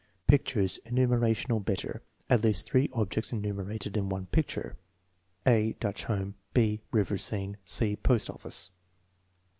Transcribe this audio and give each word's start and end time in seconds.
Pictures, 0.25 0.79
enumeration 0.83 1.51
or 1.51 1.61
better. 1.61 2.01
(At 2.27 2.43
least 2.43 2.67
3 2.71 2.89
objects 2.91 3.31
enumer 3.31 3.71
ated 3.71 3.95
in 3.95 4.09
one 4.09 4.25
picture.) 4.25 4.75
(a) 5.45 5.73
Dutch 5.79 6.05
Home; 6.05 6.33
(6) 6.57 6.79
River 6.91 7.19
Scene; 7.19 7.57
(c) 7.65 7.95
Post 7.97 8.27
Office. 8.31 8.71